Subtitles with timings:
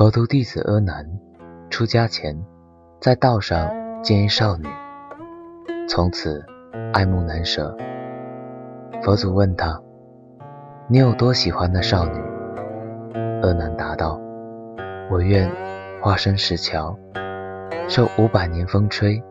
[0.00, 1.06] 佛陀弟子阿难
[1.68, 2.34] 出家前，
[3.02, 3.70] 在道上
[4.02, 4.66] 见一少女，
[5.86, 6.42] 从此
[6.94, 7.76] 爱慕难舍。
[9.02, 9.78] 佛祖问他
[10.88, 12.18] ：“你有多喜欢那少女？”
[13.44, 14.18] 阿难答道
[15.12, 15.46] ：“我愿
[16.00, 16.98] 化身石桥，
[17.86, 19.22] 受五百年风吹，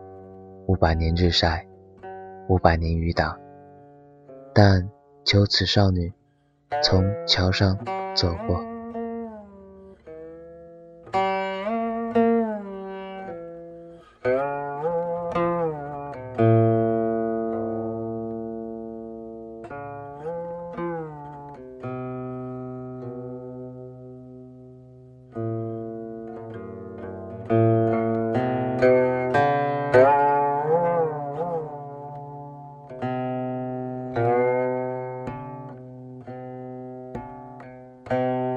[0.66, 1.66] 五百年日晒，
[2.46, 3.36] 五百年雨打，
[4.54, 4.88] 但
[5.24, 6.12] 求此少女
[6.80, 7.76] 从桥上
[8.14, 8.64] 走过。”
[16.40, 16.80] thank uh you
[38.10, 38.49] -huh.